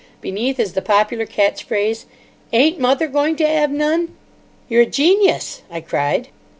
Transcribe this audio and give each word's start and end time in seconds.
Beneath 0.19 0.59
is 0.59 0.73
the 0.73 0.81
popular 0.81 1.27
catch 1.27 1.63
phrase, 1.63 2.07
"Ain't 2.51 2.79
mother 2.79 3.05
going 3.07 3.35
to 3.35 3.43
'ave 3.45 3.71
none?" 3.71 4.15
"You're 4.67 4.81
a 4.81 4.85
genius," 4.87 5.61
I 5.69 5.81
cried. 5.81 6.29